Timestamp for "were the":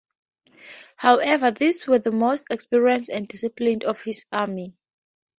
1.85-2.11